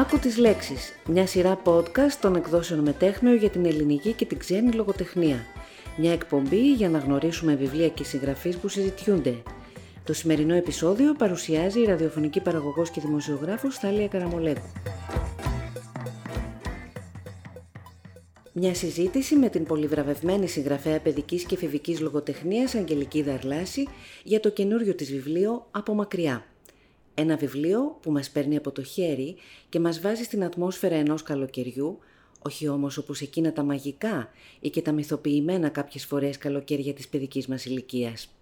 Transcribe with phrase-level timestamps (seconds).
[0.00, 4.72] Άκου τις λέξεις, μια σειρά podcast των εκδόσεων Μετέχνεω για την ελληνική και την ξένη
[4.72, 5.46] λογοτεχνία.
[5.96, 9.42] Μια εκπομπή για να γνωρίσουμε βιβλία και συγγραφείς που συζητιούνται.
[10.04, 14.68] Το σημερινό επεισόδιο παρουσιάζει η ραδιοφωνική παραγωγός και δημοσιογράφος Θάλια Καραμολέκου.
[18.52, 23.88] Μια συζήτηση με την πολυβραβευμένη συγγραφέα παιδικής και εφηβικής λογοτεχνίας Αγγελική Δαρλάση
[24.24, 26.49] για το καινούριο της βιβλίο «Από μακριά».
[27.20, 29.36] Ένα βιβλίο που μας παίρνει από το χέρι
[29.68, 31.98] και μας βάζει στην ατμόσφαιρα ενός καλοκαιριού,
[32.42, 34.28] όχι όμως όπως εκείνα τα μαγικά
[34.60, 38.34] ή και τα μυθοποιημένα κάποιες φορές καλοκαίρια της παιδικής μας ηλικίας.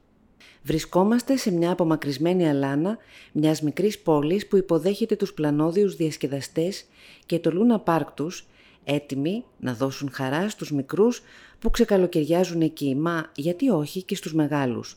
[0.62, 2.98] Βρισκόμαστε σε μια απομακρυσμένη αλάνα
[3.32, 6.84] μιας μικρής πόλης που υποδέχεται τους πλανόδιους διασκεδαστές
[7.26, 8.46] και το Λούνα Πάρκ τους,
[8.84, 11.22] έτοιμοι να δώσουν χαρά στους μικρούς
[11.58, 14.96] που ξεκαλοκαιριάζουν εκεί, μα γιατί όχι και στους μεγάλους.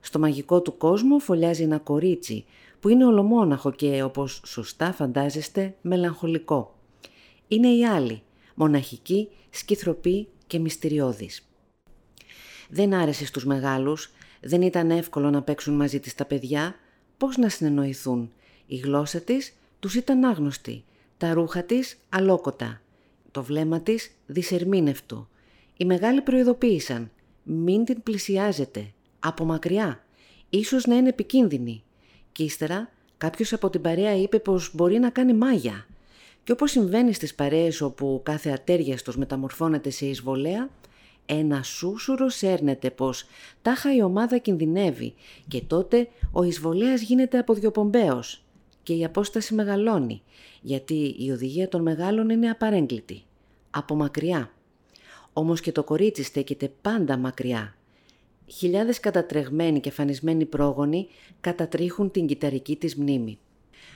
[0.00, 2.44] Στο μαγικό του κόσμο φωλιάζει ένα κορίτσι
[2.86, 6.78] που είναι ολομόναχο και όπως σωστά φαντάζεστε μελαγχολικό.
[7.48, 8.22] Είναι η άλλη,
[8.54, 11.48] μοναχική, σκυθροπή και μυστηριώδης.
[12.68, 16.74] Δεν άρεσε στους μεγάλους, δεν ήταν εύκολο να παίξουν μαζί της τα παιδιά,
[17.16, 18.32] πώς να συνεννοηθούν;
[18.66, 20.84] Η γλώσσα της τους ήταν άγνωστη,
[21.16, 22.80] τα ρούχα της αλόκοτα,
[23.30, 25.28] το βλέμμα της δυσερμήνευτο.
[25.76, 27.10] Οι μεγάλοι προειδοποίησαν,
[27.42, 30.04] μην την πλησιάζετε, από μακριά,
[30.50, 31.80] ίσως να είναι επικίνδυνη.
[32.36, 35.86] Και ύστερα κάποιος από την παρέα είπε πως μπορεί να κάνει μάγια.
[36.44, 40.68] Και όπως συμβαίνει στις παρέες όπου κάθε ατέριαστος μεταμορφώνεται σε εισβολέα,
[41.26, 43.24] ένα σούσουρο σέρνεται πως
[43.62, 45.14] τάχα η ομάδα κινδυνεύει
[45.48, 48.44] και τότε ο εισβολέας γίνεται αποδιοπομπαίος
[48.82, 50.22] και η απόσταση μεγαλώνει,
[50.60, 53.22] γιατί η οδηγία των μεγάλων είναι απαρέγκλητη,
[53.70, 54.50] από μακριά.
[55.32, 57.74] Όμως και το κορίτσι στέκεται πάντα μακριά,
[58.48, 61.08] Χιλιάδες κατατρεγμένοι και φανισμένοι πρόγονοι
[61.40, 63.38] κατατρίχουν την κυταρική της μνήμη.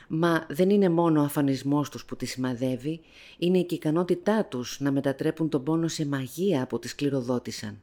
[0.09, 3.01] Μα δεν είναι μόνο ο αφανισμός τους που τη σημαδεύει,
[3.39, 7.81] είναι και η ικανότητά τους να μετατρέπουν τον πόνο σε μαγεία που τη κληροδότησαν.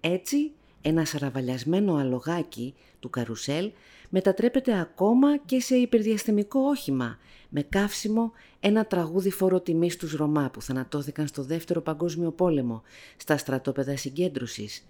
[0.00, 3.70] Έτσι, ένα σαραβαλιασμένο αλογάκι του καρουσέλ
[4.08, 10.62] μετατρέπεται ακόμα και σε υπερδιαστημικό όχημα, με καύσιμο ένα τραγούδι φόρο τιμής στους Ρωμά που
[10.62, 12.82] θανατώθηκαν στο δεύτερο παγκόσμιο πόλεμο,
[13.16, 14.84] στα στρατόπεδα συγκέντρωσης,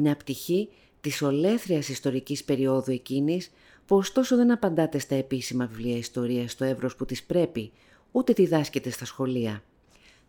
[0.00, 0.68] μια πτυχή
[1.00, 3.50] της ολέθριας ιστορικής περίοδου εκείνης
[3.86, 7.72] που ωστόσο δεν απαντάται στα επίσημα βιβλία ιστορίας στο εύρος που της πρέπει,
[8.12, 9.62] ούτε τη δάσκεται στα σχολεία.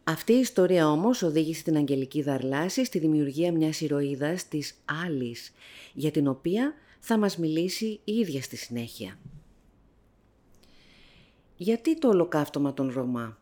[0.03, 5.51] Αυτή η ιστορία όμως οδήγησε την Αγγελική Δαρλάση στη δημιουργία μιας ηρωίδας της άλλης,
[5.93, 9.19] για την οποία θα μας μιλήσει η ίδια στη συνέχεια.
[11.57, 13.39] Γιατί το ολοκαύτωμα των Ρωμά;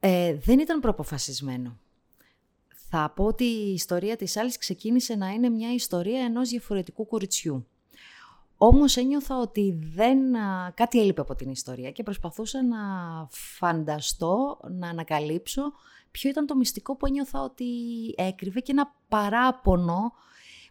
[0.00, 1.78] Ε, δεν ήταν προποφασισμένο
[2.90, 7.66] θα πω ότι η ιστορία της άλλης ξεκίνησε να είναι μια ιστορία ενός διαφορετικού κοριτσιού.
[8.56, 10.18] Όμως ένιωθα ότι δεν,
[10.74, 12.78] κάτι έλειπε από την ιστορία και προσπαθούσα να
[13.30, 15.62] φανταστώ, να ανακαλύψω
[16.10, 17.64] ποιο ήταν το μυστικό που ένιωθα ότι
[18.16, 20.12] έκρυβε και ένα παράπονο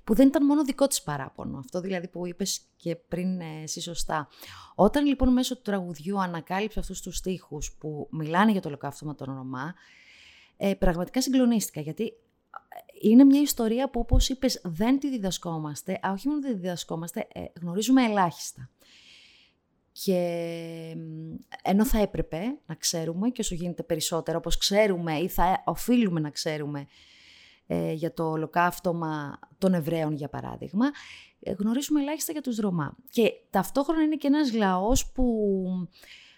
[0.03, 1.57] που δεν ήταν μόνο δικό της παράπονο.
[1.57, 4.27] Αυτό δηλαδή που είπες και πριν ε, εσύ σωστά.
[4.75, 9.35] Όταν λοιπόν μέσω του τραγουδιού ανακάλυψε αυτούς τους στίχους που μιλάνε για το ολοκαύτωμα των
[9.35, 9.73] Ρωμά,
[10.57, 16.11] ε, πραγματικά συγκλονίστηκα γιατί ε, είναι μια ιστορία που όπως είπες δεν τη διδασκόμαστε, α,
[16.11, 18.69] όχι μόνο δεν τη διδασκόμαστε, ε, γνωρίζουμε ελάχιστα.
[20.03, 20.15] Και
[21.63, 26.29] ενώ θα έπρεπε να ξέρουμε και όσο γίνεται περισσότερο, όπως ξέρουμε ή θα οφείλουμε να
[26.29, 26.87] ξέρουμε
[27.67, 30.85] ε, για το ολοκαύτωμα των Εβραίων για παράδειγμα,
[31.39, 32.97] ε, γνωρίζουμε ελάχιστα για τους Ρωμά.
[33.09, 35.53] Και ταυτόχρονα είναι και ένας λαός που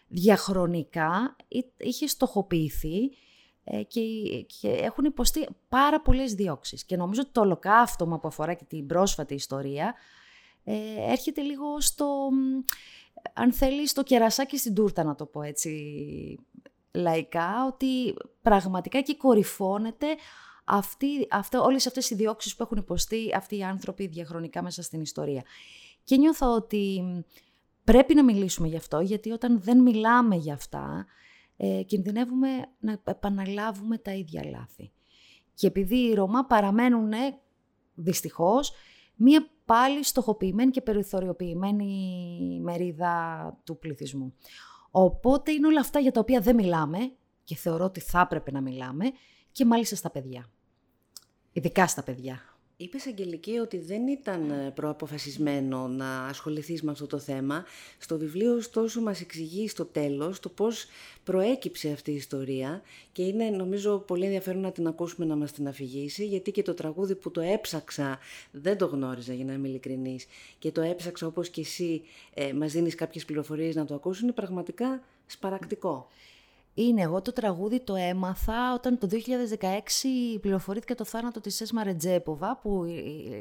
[0.08, 1.36] διαχρονικά
[1.78, 3.10] είχε στοχοποιηθεί ε,
[3.88, 4.02] και,
[4.60, 6.86] και έχουν υποστεί πάρα πολλές διώξεις.
[6.86, 9.94] Και νομίζω ότι το ολοκαύτωμα που αφορά και την πρόσφατη ιστορία
[10.64, 10.74] ε,
[11.12, 12.30] έρχεται λίγο στο,
[13.34, 16.40] αν θέλεις, στο κερασάκι στην τούρτα να το πω έτσι
[16.92, 20.08] λαϊκά, ότι πραγματικά εκεί κορυφώνεται
[20.66, 25.02] αυτή, αυτή, όλες αυτές οι διώξεις που έχουν υποστεί αυτοί οι άνθρωποι διαχρονικά μέσα στην
[25.02, 25.44] ιστορία.
[26.04, 27.04] Και νιώθω ότι
[27.84, 31.06] πρέπει να μιλήσουμε γι' αυτό, γιατί όταν δεν μιλάμε γι' αυτά,
[31.62, 32.48] ε, κινδυνεύουμε
[32.80, 34.92] να επαναλάβουμε τα ίδια λάθη.
[35.54, 37.12] Και επειδή οι Ρωμά παραμένουν
[37.94, 38.72] δυστυχώς
[39.16, 44.34] μία πάλι στοχοποιημένη και περιθωριοποιημένη μερίδα του πληθυσμού.
[44.92, 46.98] Οπότε είναι όλα αυτά για τα οποία δεν μιλάμε
[47.44, 49.12] και θεωρώ ότι θα έπρεπε να μιλάμε
[49.52, 50.50] και μάλιστα στα παιδιά.
[51.52, 52.40] Ειδικά στα παιδιά.
[52.82, 57.66] Είπες, Αγγελική, ότι δεν ήταν ε, προαποφασισμένο να ασχοληθείς με αυτό το θέμα.
[57.98, 60.86] Στο βιβλίο, ωστόσο, μας εξηγεί στο τέλος το πώς
[61.24, 62.82] προέκυψε αυτή η ιστορία
[63.12, 66.74] και είναι, νομίζω, πολύ ενδιαφέρον να την ακούσουμε να μας την αφηγήσει, γιατί και το
[66.74, 68.20] τραγούδι που το έψαξα
[68.52, 70.26] δεν το γνώριζα, για να είμαι ειλικρινής,
[70.60, 72.02] και το έψαξα όπως και εσύ
[72.34, 76.08] ε, μας δίνεις κάποιες πληροφορίες να το ακούσουν, είναι πραγματικά σπαρακτικό.
[76.82, 79.08] Είναι, εγώ το τραγούδι το έμαθα όταν το
[79.60, 82.84] 2016 πληροφορήθηκα το θάνατο της Έσμα Ρετζέποβα, που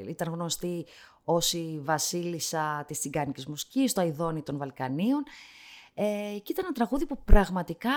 [0.08, 0.86] ήταν γνωστή
[1.24, 5.22] ως η βασίλισσα της τσιγκάνικης μουσικής, το αηδόνι των Βαλκανίων.
[5.94, 7.90] Ε, και ήταν ένα τραγούδι που πραγματικά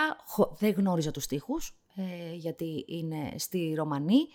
[0.58, 4.28] δεν γνώριζα τους στίχους, ε, γιατί είναι στη Ρωμανή,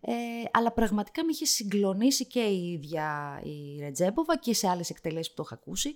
[0.00, 0.12] ε,
[0.52, 5.34] αλλά πραγματικά με είχε συγκλονίσει και η ίδια η Ρετζέποβα και σε άλλες εκτελέσεις που
[5.34, 5.94] το είχα ακούσει.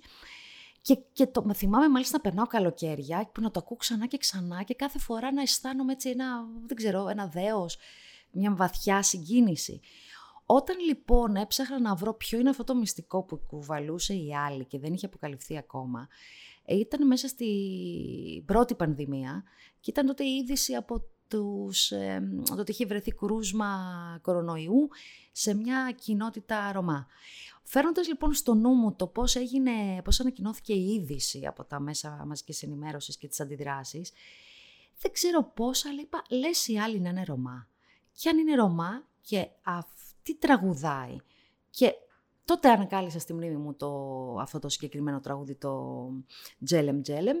[0.81, 4.17] Και, και το, με θυμάμαι μάλιστα να περνάω καλοκαίρια που να το ακούω ξανά και
[4.17, 7.77] ξανά και κάθε φορά να αισθάνομαι έτσι ένα, δεν ξέρω, ένα δέος,
[8.31, 9.79] μια βαθιά συγκίνηση.
[10.45, 14.79] Όταν λοιπόν έψαχνα να βρω ποιο είναι αυτό το μυστικό που κουβαλούσε η άλλη και
[14.79, 16.07] δεν είχε αποκαλυφθεί ακόμα,
[16.65, 17.47] ε, ήταν μέσα στη
[18.45, 19.43] πρώτη πανδημία
[19.79, 22.21] και ήταν τότε η είδηση από τους, ε,
[22.57, 23.69] ότι είχε βρεθεί κρούσμα
[24.21, 24.89] κορονοϊού
[25.31, 27.07] σε μια κοινότητα Ρωμά.
[27.63, 32.23] Φέρνοντας λοιπόν στο νου μου το πώς, έγινε, πώς ανακοινώθηκε η είδηση από τα μέσα
[32.27, 34.11] μαζικής ενημέρωσης και τις αντιδράσεις,
[35.01, 37.67] δεν ξέρω πώς, αλλά είπα, λες η άλλη να είναι Ρωμά.
[38.13, 41.15] Και αν είναι Ρωμά και αυτή τραγουδάει
[41.69, 41.93] και
[42.45, 43.89] τότε ανακάλυψα στη μνήμη μου το,
[44.39, 46.05] αυτό το συγκεκριμένο τραγούδι, το
[46.65, 47.37] «Τζέλεμ Τζέλεμ»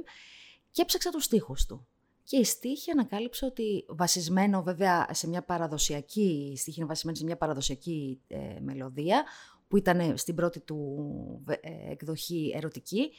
[0.71, 1.87] και έψαξα τους στίχους του.
[2.23, 7.23] Και η στίχη ανακάλυψε ότι βασισμένο βέβαια σε μια παραδοσιακή, η στίχη είναι βασισμένη σε
[7.23, 9.23] μια παραδοσιακή ε, μελωδία,
[9.71, 11.05] που ήταν στην πρώτη του
[11.47, 13.11] ε, εκδοχή ερωτική.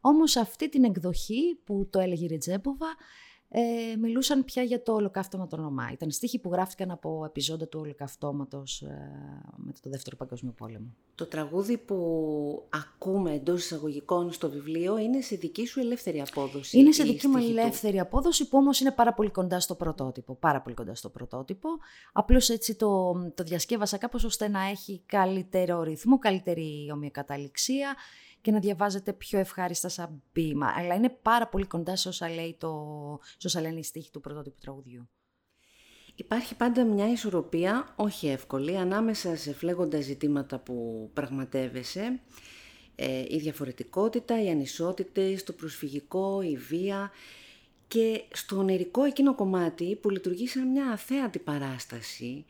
[0.00, 2.86] Όμως αυτή την εκδοχή που το έλεγε η Ριτζέμποβα
[3.56, 5.88] ε, μιλούσαν πια για το ολοκαύτωμα των Ρωμά.
[5.92, 8.86] Ήταν στίχοι που γράφτηκαν από επιζώντα του ολοκαυτώματος ε,
[9.56, 10.86] μετά το Δεύτερο Παγκόσμιο Πόλεμο.
[11.14, 16.78] Το τραγούδι που ακούμε εντός εισαγωγικών στο βιβλίο είναι σε δική σου ελεύθερη απόδοση.
[16.78, 20.34] Είναι σε δική μου ελεύθερη απόδοση που όμως είναι πάρα πολύ κοντά στο πρωτότυπο.
[20.34, 21.68] Πάρα πολύ κοντά στο πρωτότυπο.
[22.12, 27.96] Απλώς έτσι το, το διασκεύασα κάπως ώστε να έχει καλύτερο ρυθμό, καλύτερη ομοιοκαταληξία
[28.44, 30.72] και να διαβάζετε πιο ευχάριστα σαν ποίημα.
[30.76, 32.72] Αλλά είναι πάρα πολύ κοντά σε όσα, λέει το,
[33.36, 35.08] σε όσα λένε οι στίχοι του πρωτότυπου τραγουδιού.
[36.14, 42.20] Υπάρχει πάντα μια ισορροπία, όχι εύκολη, ανάμεσα σε φλέγοντα ζητήματα που πραγματεύεσαι,
[42.94, 47.10] ε, η διαφορετικότητα, οι ανισότητες, το προσφυγικό, η βία
[47.88, 52.44] και στο ονειρικό εκείνο κομμάτι που λειτουργεί σαν μια αθέατη παράσταση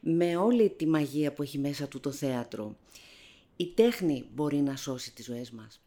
[0.00, 2.76] με όλη τη μαγεία που έχει μέσα του το θέατρο
[3.60, 5.80] η τέχνη μπορεί να σώσει τις ζωές μας.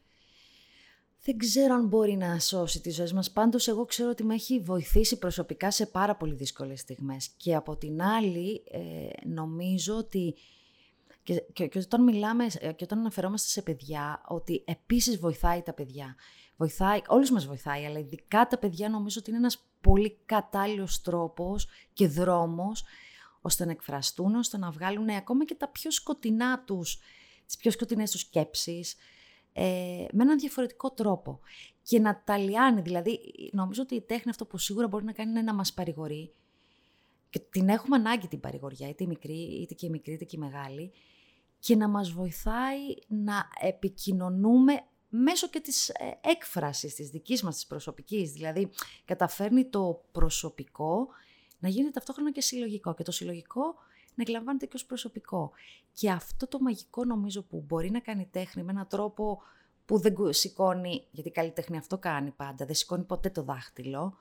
[1.23, 3.31] Δεν ξέρω αν μπορεί να σώσει τις ζωές μας.
[3.31, 7.29] Πάντως εγώ ξέρω ότι με έχει βοηθήσει προσωπικά σε πάρα πολύ δύσκολες στιγμές.
[7.37, 10.35] Και από την άλλη ε, νομίζω ότι
[11.23, 15.73] και, και, και, όταν μιλάμε ε, και όταν αναφερόμαστε σε παιδιά, ότι επίσης βοηθάει τα
[15.73, 16.15] παιδιά.
[16.57, 21.67] Βοηθάει, όλους μας βοηθάει, αλλά ειδικά τα παιδιά νομίζω ότι είναι ένας πολύ κατάλληλος τρόπος
[21.93, 22.83] και δρόμος
[23.41, 26.99] ώστε να εκφραστούν, ώστε να βγάλουν ακόμα και τα πιο σκοτεινά τους
[27.51, 28.95] τις πιο σκοτεινές τους σκέψεις,
[29.53, 31.39] ε, με έναν διαφορετικό τρόπο.
[31.83, 33.19] Και να τα λιάνει, δηλαδή
[33.51, 36.33] νομίζω ότι η τέχνη αυτό που σίγουρα μπορεί να κάνει είναι να μας παρηγορεί
[37.29, 40.35] και την έχουμε ανάγκη την παρηγοριά, είτε η μικρή, είτε και η μικρή, είτε και
[40.35, 40.91] η μεγάλη,
[41.59, 47.65] και να μας βοηθάει να επικοινωνούμε μέσω και της ε, έκφρασης της δικής μας, της
[47.67, 48.31] προσωπικής.
[48.31, 48.69] Δηλαδή,
[49.05, 51.07] καταφέρνει το προσωπικό
[51.59, 52.93] να γίνεται ταυτόχρονα και συλλογικό.
[52.93, 53.75] Και το συλλογικό
[54.15, 55.51] να εκλαμβάνεται και ως προσωπικό.
[55.93, 59.41] Και αυτό το μαγικό νομίζω που μπορεί να κάνει τέχνη με έναν τρόπο
[59.85, 64.17] που δεν σηκώνει, γιατί η καλλιτέχνη αυτό κάνει πάντα, δεν σηκώνει ποτέ το δάχτυλο,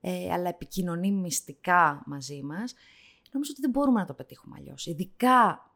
[0.00, 2.74] ε, αλλά επικοινωνεί μυστικά μαζί μας,
[3.32, 4.86] νομίζω ότι δεν μπορούμε να το πετύχουμε αλλιώς.
[4.86, 5.70] Ειδικά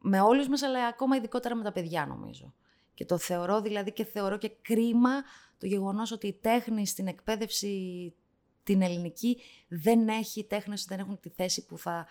[0.00, 2.54] με όλους μας, αλλά ακόμα ειδικότερα με τα παιδιά νομίζω.
[2.94, 5.22] Και το θεωρώ δηλαδή και θεωρώ και κρίμα
[5.58, 8.14] το γεγονός ότι η τέχνη στην εκπαίδευση
[8.62, 12.06] την ελληνική δεν έχει, οι τέχνες δεν έχουν τη θέση που θα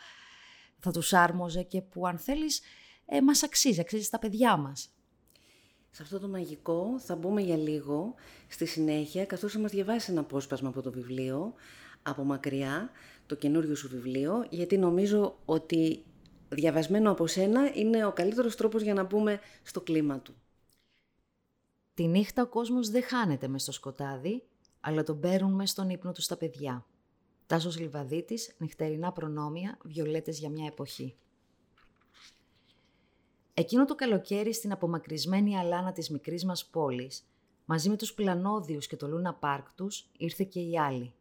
[0.83, 2.61] θα τους άρμοζε και που αν θέλεις
[3.05, 4.89] ε, μας αξίζει, αξίζει στα παιδιά μας.
[5.91, 8.13] Σε αυτό το μαγικό θα μπούμε για λίγο
[8.47, 11.53] στη συνέχεια, καθώς θα μας διαβάσεις ένα απόσπασμα από το βιβλίο,
[12.01, 12.89] από μακριά,
[13.25, 16.05] το καινούριο σου βιβλίο, γιατί νομίζω ότι
[16.49, 20.35] διαβασμένο από σένα είναι ο καλύτερος τρόπος για να μπούμε στο κλίμα του.
[21.93, 24.43] Τη νύχτα ο κόσμος δεν χάνεται μες στο σκοτάδι,
[24.79, 26.85] αλλά τον παίρνουν μες στον ύπνο τους στα παιδιά.
[27.47, 31.15] Τάσος Λιβαδίτης, νυχτερινά προνόμια, βιολέτες για μια εποχή.
[33.53, 37.27] Εκείνο το καλοκαίρι στην απομακρυσμένη αλάνα της μικρής μας πόλης,
[37.65, 41.13] μαζί με τους πλανόδιους και το Λούνα Πάρκ τους, ήρθε και η άλλη.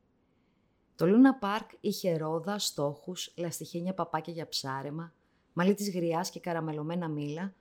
[0.97, 5.13] Το Λούνα Πάρκ είχε ρόδα, στόχους, λαστιχένια παπάκια για ψάρεμα,
[5.53, 7.55] μαλλί της γριάς και καραμελωμένα μήλα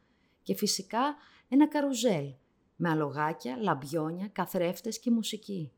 [0.43, 1.15] και φυσικά
[1.47, 2.33] ένα καρουζέλ
[2.75, 5.71] με αλογάκια, λαμπιόνια, καθρέφτες και μουσική.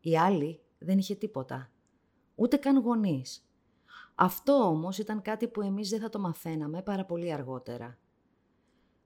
[0.00, 1.70] Η άλλη δεν είχε τίποτα.
[2.40, 3.48] Ούτε καν γονείς.
[4.14, 7.98] Αυτό όμως ήταν κάτι που εμείς δεν θα το μαθαίναμε πάρα πολύ αργότερα.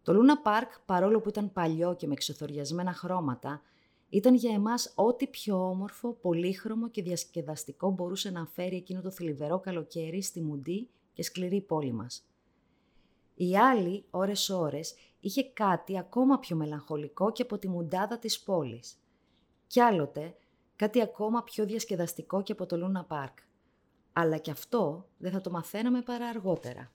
[0.02, 3.62] Το Λούνα Πάρκ, παρόλο που ήταν παλιό και με ξεθοριασμένα χρώματα,
[4.08, 9.60] ήταν για εμάς ό,τι πιο όμορφο, πολύχρωμο και διασκεδαστικό μπορούσε να φέρει εκείνο το θλιβερό
[9.60, 12.26] καλοκαίρι στη μουντή και σκληρή πόλη μας.
[13.34, 18.96] Η άλλη, ώρες-ώρες, είχε κάτι ακόμα πιο μελαγχολικό και από τη μουντάδα της πόλης.
[19.66, 20.34] Κι άλλοτε,
[20.82, 23.38] κάτι ακόμα πιο διασκεδαστικό και από το Λούνα Πάρκ.
[24.12, 26.92] Αλλά κι αυτό δεν θα το μαθαίναμε παρά αργότερα.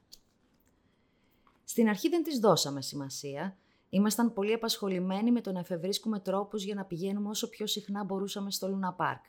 [1.63, 3.57] Στην αρχή δεν της δώσαμε σημασία.
[3.89, 8.51] Ήμασταν πολύ απασχολημένοι με το να εφευρίσκουμε τρόπους για να πηγαίνουμε όσο πιο συχνά μπορούσαμε
[8.51, 9.23] στο Λούνα Πάρκ.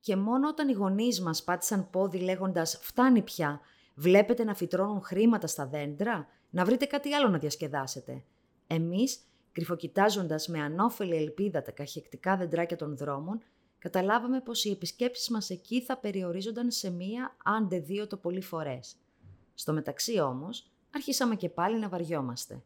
[0.00, 3.60] Και μόνο όταν οι γονείς μας πάτησαν πόδι λέγοντας «Φτάνει πια,
[3.94, 8.24] βλέπετε να φυτρώνουν χρήματα στα δέντρα, να βρείτε κάτι άλλο να διασκεδάσετε».
[8.66, 9.18] Εμείς,
[9.52, 13.42] κρυφοκοιτάζοντας με ανώφελη ελπίδα τα καχεκτικά δεντράκια των δρόμων,
[13.82, 18.96] καταλάβαμε πως οι επισκέψεις μας εκεί θα περιορίζονταν σε μία, άντε δύο το πολύ φορές.
[19.54, 22.62] Στο μεταξύ όμως, άρχισαμε και πάλι να βαριόμαστε.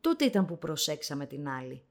[0.00, 1.84] Τότε ήταν που προσέξαμε την άλλη.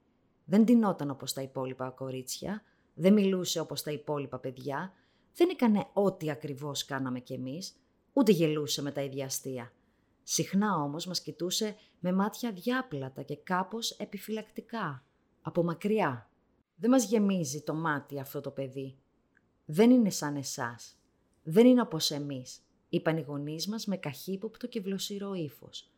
[0.44, 2.62] Δεν τεινόταν όπως τα υπόλοιπα κορίτσια,
[2.94, 4.92] δεν μιλούσε όπως τα υπόλοιπα παιδιά,
[5.34, 7.76] δεν έκανε ό,τι ακριβώς κάναμε κι εμείς,
[8.12, 9.72] ούτε γελούσε με τα ίδια αστεία.
[10.22, 15.04] Συχνά όμως μας κοιτούσε με μάτια διάπλατα και κάπως επιφυλακτικά,
[15.42, 16.28] από μακριά.
[16.76, 18.98] Δεν μας γεμίζει το μάτι αυτό το παιδί.
[19.64, 20.98] Δεν είναι σαν εσάς.
[21.42, 25.90] Δεν είναι όπως εμείς είπαν οι γονείς μας με καχύποπτο και βλοσιρό ύφος.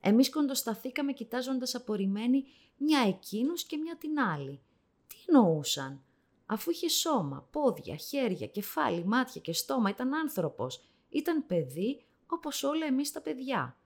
[0.00, 2.44] Εμείς κοντοσταθήκαμε κοιτάζοντας απορριμμένοι
[2.76, 4.60] μια εκείνου και μια την άλλη.
[5.06, 6.02] Τι εννοούσαν,
[6.46, 10.84] αφού είχε σώμα, πόδια, χέρια, κεφάλι, μάτια και στόμα, ήταν άνθρωπος.
[11.08, 13.76] Ήταν παιδί όπως όλα εμείς τα παιδιά.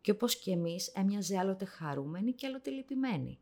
[0.00, 3.38] Και όπως και εμείς έμοιαζε άλλοτε χαρούμενη και άλλοτε λυπημένη.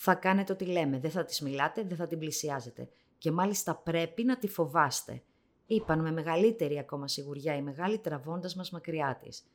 [0.00, 2.88] Θα κάνετε ό,τι λέμε, δεν θα τη μιλάτε, δεν θα την πλησιάζετε.
[3.18, 5.22] Και μάλιστα πρέπει να τη φοβάστε
[5.66, 9.46] είπαν με μεγαλύτερη ακόμα σιγουριά οι μεγάλοι τραβώντας μας μακριά της.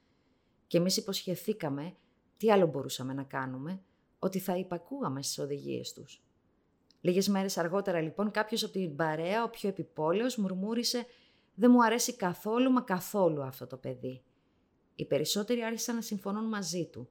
[0.68, 1.96] Και εμείς υποσχεθήκαμε,
[2.38, 3.82] τι άλλο μπορούσαμε να κάνουμε,
[4.20, 6.24] ότι θα υπακούγαμε στις οδηγίες τους.
[7.02, 11.06] Λίγες μέρες αργότερα λοιπόν κάποιος από την παρέα, ο πιο επιπόλαιος, μουρμούρισε
[11.56, 14.24] «Δεν μου αρέσει καθόλου μα καθόλου αυτό το παιδί».
[14.96, 17.10] Οι περισσότεροι άρχισαν να συμφωνούν μαζί του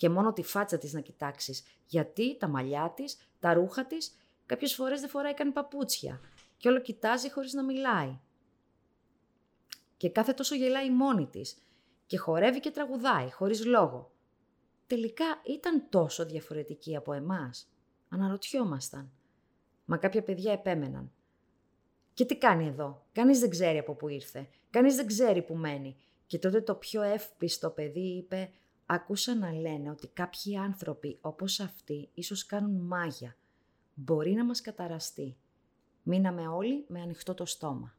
[0.00, 4.16] και μόνο τη φάτσα της να κοιτάξεις, γιατί τα μαλλιά της, τα ρούχα της,
[4.46, 6.20] κάποιες φορές δεν φοράει καν παπούτσια
[6.56, 8.18] και όλο κοιτάζει χωρίς να μιλάει
[9.96, 11.56] και κάθε τόσο γελάει μόνη της
[12.06, 14.12] και χορεύει και τραγουδάει χωρίς λόγο.
[14.86, 17.70] Τελικά ήταν τόσο διαφορετική από εμάς.
[18.08, 19.10] Αναρωτιόμασταν.
[19.84, 21.12] Μα κάποια παιδιά επέμεναν.
[22.14, 24.48] Και τι κάνει εδώ; Κανείς δεν ξέρει από πού ήρθε.
[24.70, 25.96] Κανείς δεν ξέρει που μένει.
[26.26, 28.50] Και τότε το πιο εύπιστο παιδί είπε
[28.92, 33.36] «Άκουσα να λένε ότι κάποιοι άνθρωποι όπως αυτοί ίσως κάνουν μάγια.
[33.94, 35.36] Μπορεί να μας καταραστεί».
[36.02, 37.94] Μείναμε όλοι με ανοιχτό το στόμα.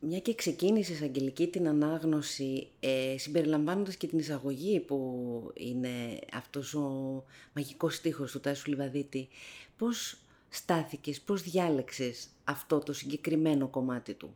[0.00, 7.24] Μια και ξεκίνησες, Αγγελική, την ανάγνωση, ε, συμπεριλαμβάνοντας και την εισαγωγή που είναι αυτός ο
[7.54, 9.28] μαγικός στίχος του Τάσου Λιβαδίτη,
[9.76, 10.16] πώς
[10.48, 14.34] στάθηκες, πώς διάλεξες αυτό το συγκεκριμένο κομμάτι του;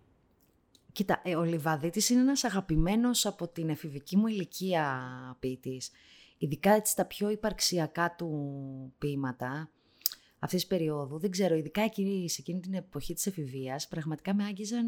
[0.98, 5.90] Κοίτα, ε, ο Λιβαδίτης είναι ένας αγαπημένος από την εφηβική μου ηλικία ποιητής.
[6.38, 8.30] Ειδικά έτσι τα πιο υπαρξιακά του
[8.98, 9.70] ποίηματα,
[10.38, 14.44] αυτής της περίοδου, δεν ξέρω, ειδικά εκείνη, σε εκείνη την εποχή της εφηβείας, πραγματικά με
[14.44, 14.86] άγγιζαν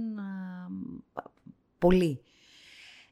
[1.78, 2.22] πολύ.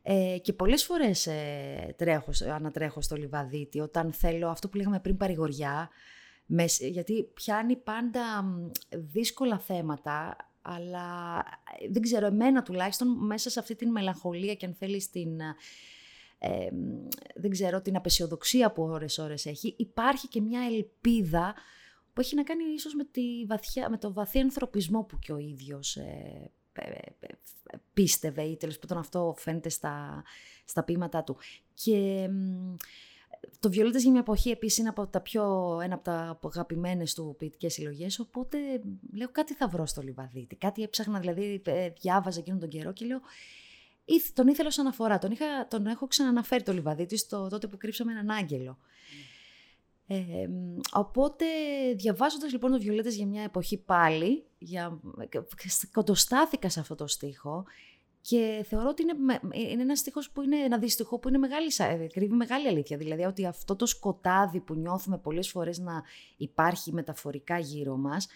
[0.02, 5.16] Ε, και πολλές φορές ε, τρέχω, ανατρέχω στο Λιβαδίτη όταν θέλω αυτό που λέγαμε πριν
[5.16, 5.88] παρηγοριά,
[6.90, 8.44] γιατί πιάνει πάντα
[8.90, 11.38] δύσκολα θέματα, αλλά
[11.80, 15.40] ε, δεν ξέρω, εμένα τουλάχιστον μέσα σε αυτή την μελαγχολία και αν θέλεις την...
[16.40, 16.68] Ε,
[17.34, 21.54] δεν ξέρω, την απεσιοδοξία που ώρες-ώρες έχει, υπάρχει και μια ελπίδα
[22.12, 25.38] που έχει να κάνει ίσως με, τη βαθιά, με το βαθύ ανθρωπισμό που και ο
[25.38, 26.50] ίδιος ε,
[27.94, 30.24] πίστευε ή τέλος πάντων αυτό φαίνεται στα,
[30.64, 31.36] στα ποίηματά του.
[31.74, 32.28] Και
[33.60, 37.34] το Βιολέτες για μια εποχή επίσης είναι από τα πιο, ένα από τα αγαπημένες του
[37.38, 38.58] ποιητικές συλλογές, οπότε
[39.14, 40.56] λέω κάτι θα βρω στο Λιβαδίτη.
[40.56, 43.20] Κάτι έψαχνα, δηλαδή ε, διάβαζα εκείνον τον καιρό και λέω
[44.32, 45.18] τον ήθελα ως αναφορά.
[45.18, 48.78] Τον, είχα, τον έχω ξαναναφέρει το Λιβαδίτη στο τότε που κρύψαμε έναν άγγελο.
[50.06, 50.48] Ε,
[50.92, 51.44] οπότε
[51.96, 55.00] διαβάζοντας λοιπόν το Βιολέτες για μια εποχή πάλι, για,
[55.92, 57.64] κοντοστάθηκα σε αυτό το στίχο
[58.28, 62.06] και θεωρώ ότι είναι, είναι ένας στίχος που είναι ένα δυστυχό που είναι μεγάλη, ε,
[62.06, 62.96] κρύβει μεγάλη αλήθεια.
[62.96, 66.02] Δηλαδή ότι αυτό το σκοτάδι που νιώθουμε πολλές φορές να
[66.36, 68.28] υπάρχει μεταφορικά γύρω μας,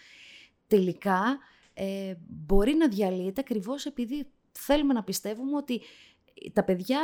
[0.67, 1.37] τελικά
[1.73, 5.81] ε, μπορεί να διαλύεται ακριβώς επειδή θέλουμε να πιστεύουμε ότι
[6.53, 6.99] τα παιδιά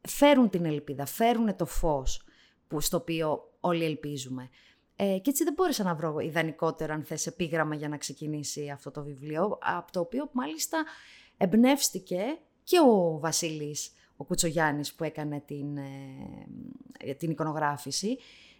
[0.00, 2.22] φέρουν την ελπίδα, φέρουν το φως
[2.68, 4.48] που, στο οποίο όλοι ελπίζουμε.
[4.96, 8.90] Ε, και έτσι δεν μπόρεσα να βρω ιδανικότερο, αν θες, επίγραμμα για να ξεκινήσει αυτό
[8.90, 10.84] το βιβλίο, από το οποίο μάλιστα
[11.36, 18.18] εμπνεύστηκε και ο Βασίλης, ο Κουτσογιάννης που έκανε την, ε, την εικονογράφηση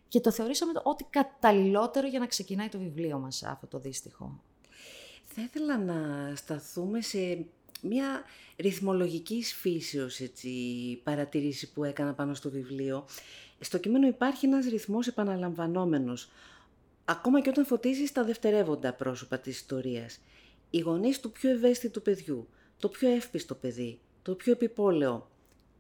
[0.09, 4.43] και το θεωρήσαμε ότι καταλληλότερο για να ξεκινάει το βιβλίο μας αυτό το δύστιχο.
[5.25, 7.47] Θα ήθελα να σταθούμε σε
[7.83, 8.23] μια
[8.57, 10.51] ρυθμολογική φύσεως έτσι,
[11.03, 13.05] παρατήρηση που έκανα πάνω στο βιβλίο.
[13.61, 16.31] Στο κείμενο υπάρχει ένας ρυθμός επαναλαμβανόμενος,
[17.05, 20.21] ακόμα και όταν φωτίζεις τα δευτερεύοντα πρόσωπα της ιστορίας.
[20.71, 22.49] Οι γονείς του πιο ευαίσθητου παιδιού,
[22.83, 25.31] το πιο εύπιστο παιδί, το πιο επιπόλαιο.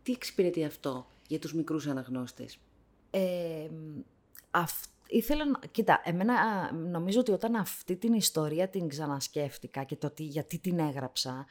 [0.02, 2.58] Τι εξυπηρετεί αυτό για τους μικρούς αναγνώστες;
[3.10, 3.68] Ε,
[5.06, 5.58] ήθελα να...
[5.70, 6.34] Κοίτα, εμένα
[6.72, 11.46] νομίζω ότι όταν αυτή την ιστορία την ξανασκέφτηκα και το τι, γιατί την έγραψα,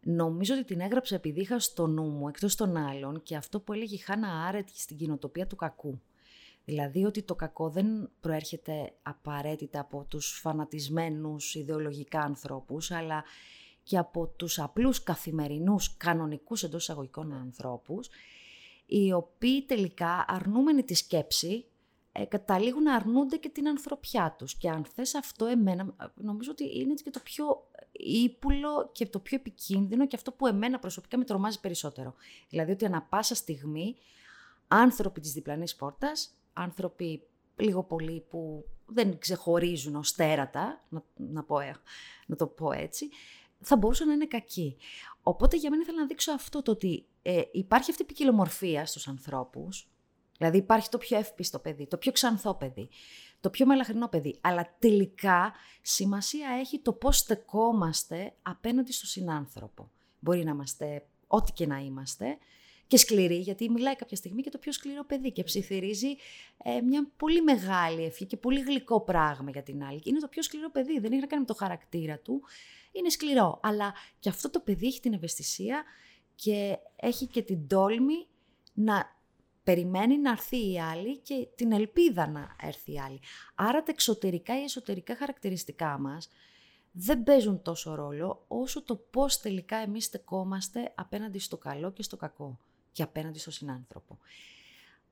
[0.00, 3.72] νομίζω ότι την έγραψα επειδή είχα στο νου μου, εκτός των άλλων, και αυτό που
[3.72, 6.00] έλεγε η Χάνα Άρετ στην κοινοτοπία του κακού.
[6.64, 13.24] Δηλαδή ότι το κακό δεν προέρχεται απαραίτητα από τους φανατισμένους ιδεολογικά ανθρώπους, αλλά
[13.90, 18.08] και από τους απλούς καθημερινούς, κανονικούς εντός εισαγωγικών ανθρώπους,
[18.86, 21.64] οι οποίοι τελικά αρνούμενοι τη σκέψη,
[22.12, 24.54] ε, καταλήγουν να αρνούνται και την ανθρωπιά τους.
[24.54, 29.36] Και αν θες αυτό εμένα, νομίζω ότι είναι και το πιο ύπουλο και το πιο
[29.36, 32.14] επικίνδυνο και αυτό που εμένα προσωπικά με τρομάζει περισσότερο.
[32.48, 33.96] Δηλαδή ότι ανα πάσα στιγμή
[34.68, 37.22] άνθρωποι της διπλανής πόρτας, άνθρωποι
[37.56, 41.76] λίγο πολύ που δεν ξεχωρίζουν ως τέρατα, να, να, πω, ε,
[42.26, 43.08] να το πω έτσι,
[43.60, 44.76] θα μπορούσαν να είναι κακοί.
[45.22, 49.08] Οπότε για μένα ήθελα να δείξω αυτό το ότι ε, υπάρχει αυτή η ποικιλομορφία στους
[49.08, 49.88] ανθρώπους,
[50.38, 52.88] δηλαδή υπάρχει το πιο εύπιστο παιδί, το πιο ξανθό παιδί,
[53.40, 55.52] το πιο μελαχρινό παιδί, αλλά τελικά
[55.82, 59.90] σημασία έχει το πώς στεκόμαστε απέναντι στο συνάνθρωπο.
[60.20, 62.38] Μπορεί να είμαστε ό,τι και να είμαστε,
[62.90, 66.16] και σκληρή, γιατί μιλάει κάποια στιγμή και το πιο σκληρό παιδί και ψιθυρίζει
[66.64, 70.00] ε, μια πολύ μεγάλη ευχή και πολύ γλυκό πράγμα για την άλλη.
[70.00, 72.42] Και είναι το πιο σκληρό παιδί, δεν έχει να κάνει με το χαρακτήρα του,
[72.92, 73.60] είναι σκληρό.
[73.62, 75.84] Αλλά και αυτό το παιδί έχει την ευαισθησία
[76.34, 78.26] και έχει και την τόλμη
[78.74, 79.18] να
[79.64, 83.20] περιμένει να έρθει η άλλη και την ελπίδα να έρθει η άλλη.
[83.54, 86.28] Άρα τα εξωτερικά ή εσωτερικά χαρακτηριστικά μας
[86.92, 92.16] δεν παίζουν τόσο ρόλο όσο το πώς τελικά εμείς στεκόμαστε απέναντι στο καλό και στο
[92.16, 92.58] κακό
[92.92, 94.18] και απέναντι στο συνάνθρωπο.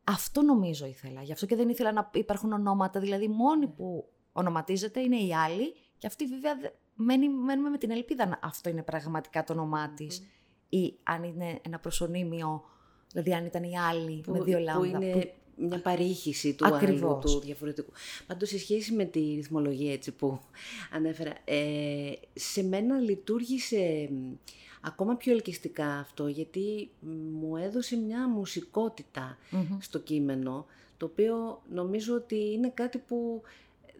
[0.04, 1.22] Αυτό νομίζω ήθελα.
[1.22, 3.00] Γι' αυτό και δεν ήθελα να υπάρχουν ονόματα.
[3.00, 8.26] Δηλαδή, μόνοι που ονοματίζεται είναι οι άλλοι και αυτή βέβαια μένει, μένουμε με την ελπίδα
[8.26, 10.22] να αυτό είναι πραγματικά το όνομά της.
[10.68, 12.64] Ή αν είναι ένα προσωνύμιο,
[13.12, 14.98] δηλαδή αν ήταν οι άλλοι με δύο λάμδα.
[14.98, 17.92] Που είναι μια παρήχηση του άλλου, του διαφορετικού.
[18.26, 20.40] Πάντως, σε σχέση με τη ρυθμολογία έτσι που
[20.96, 24.10] ανέφερα, ε, σε μένα λειτουργήσε
[24.80, 26.90] ακόμα πιο ελκυστικά αυτό, γιατί
[27.32, 29.38] μου έδωσε μια μουσικοτητα
[29.78, 33.42] στο κείμενο, το οποίο νομίζω ότι είναι κάτι που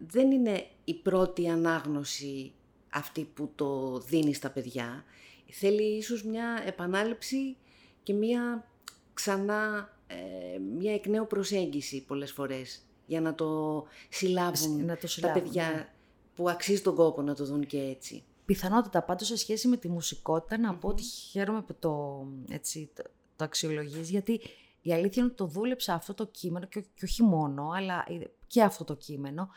[0.07, 2.51] δεν είναι η πρώτη ανάγνωση
[2.89, 5.03] αυτή που το δίνει στα παιδιά.
[5.51, 7.57] Θέλει ίσως μια επανάληψη
[8.03, 8.67] και μια
[9.13, 15.31] ξανά, ε, μια εκ νέου προσέγγιση πολλές φορές για να το συλλάβουν, να το τα
[15.31, 15.89] παιδιά ναι.
[16.35, 18.23] που αξίζει τον κόπο να το δουν και έτσι.
[18.45, 23.03] Πιθανότητα πάντως σε σχέση με τη μουσικότητα να πω ότι χαίρομαι που το, έτσι, το,
[23.35, 24.41] το αξιολογείς γιατί
[24.81, 28.05] η αλήθεια είναι ότι το δούλεψα αυτό το κείμενο και, και όχι μόνο αλλά
[28.47, 29.49] και αυτό το κείμενο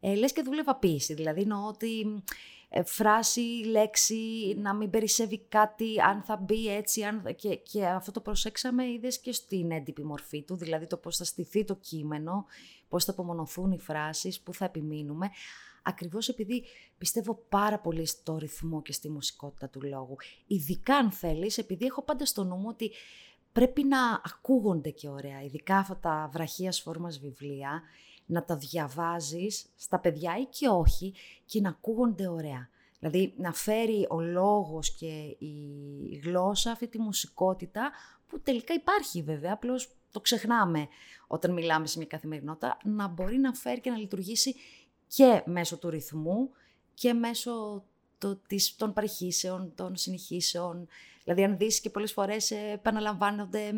[0.00, 1.14] ε, λες και δούλευα πίση.
[1.14, 2.14] Δηλαδή εννοώ ότι ε,
[2.84, 8.20] φράση, λέξη, να μην περισσεύει κάτι, αν θα μπει έτσι, αν, και, και αυτό το
[8.20, 12.46] προσέξαμε είδες και στην έντυπη μορφή του, δηλαδή το πώς θα στηθεί το κείμενο,
[12.88, 15.30] πώς θα απομονωθούν οι φράσεις, πού θα επιμείνουμε.
[15.82, 16.64] Ακριβώς επειδή
[16.98, 20.16] πιστεύω πάρα πολύ στο ρυθμό και στη μουσικότητα του λόγου.
[20.46, 22.90] Ειδικά αν θέλεις, επειδή έχω πάντα στο νου μου ότι
[23.52, 27.82] πρέπει να ακούγονται και ωραία, ειδικά αυτά τα βραχίας φόρμας βιβλία,
[28.32, 31.14] να τα διαβάζεις στα παιδιά ή και όχι
[31.46, 32.68] και να ακούγονται ωραία.
[32.98, 37.90] Δηλαδή να φέρει ο λόγος και η γλώσσα αυτή τη μουσικότητα
[38.26, 40.88] που τελικά υπάρχει βέβαια, απλώς το ξεχνάμε
[41.26, 44.54] όταν μιλάμε σε μια καθημερινότητα, να μπορεί να φέρει και να λειτουργήσει
[45.06, 46.50] και μέσω του ρυθμού
[46.94, 47.84] και μέσω
[48.18, 50.88] το, της, των παρηχήσεων, των συνεχίσεων.
[51.24, 53.72] Δηλαδή αν δεις και πολλές φορές ε, επαναλαμβάνονται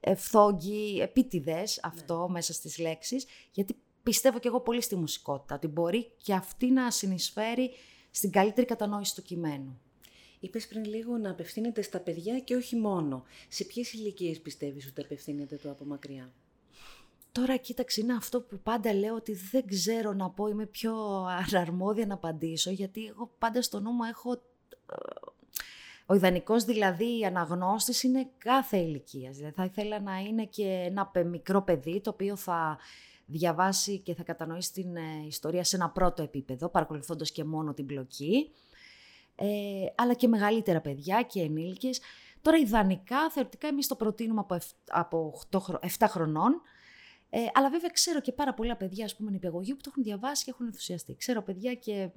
[0.00, 2.32] ε, φθόγγοι επίτηδες αυτό ναι.
[2.32, 6.90] μέσα στις λέξεις, γιατί πιστεύω και εγώ πολύ στη μουσικότητα, ότι μπορεί και αυτή να
[6.90, 7.70] συνεισφέρει
[8.10, 9.80] στην καλύτερη κατανόηση του κειμένου.
[10.40, 13.24] Είπες πριν λίγο να απευθύνεται στα παιδιά και όχι μόνο.
[13.48, 16.32] Σε ποιες ηλικίες πιστεύεις ότι απευθύνεται το από μακριά.
[17.32, 22.06] Τώρα κοίταξε, είναι αυτό που πάντα λέω ότι δεν ξέρω να πω, είμαι πιο αρμόδια
[22.06, 24.36] να απαντήσω, γιατί εγώ πάντα στο νου μου έχω ε,
[26.06, 29.36] Ο ιδανικός δηλαδή αναγνώστης είναι κάθε ηλικίας.
[29.36, 32.78] Δηλαδή θα ήθελα να είναι και ένα μικρό παιδί το οποίο θα
[33.30, 37.86] διαβάσει και θα κατανοήσει την ε, ιστορία σε ένα πρώτο επίπεδο, παρακολουθώντας και μόνο την
[37.86, 38.50] πλοκή,
[39.34, 39.46] ε,
[39.94, 42.00] αλλά και μεγαλύτερα παιδιά και ενήλικες.
[42.42, 45.58] Τώρα ιδανικά, θεωρητικά, εμείς το προτείνουμε από, από 8,
[45.98, 46.60] 7 χρονών,
[47.30, 50.44] ε, αλλά βέβαια ξέρω και πάρα πολλά παιδιά, ας πούμε, νηπιαγωγείου που το έχουν διαβάσει
[50.44, 51.14] και έχουν ενθουσιαστεί.
[51.16, 52.08] Ξέρω παιδιά και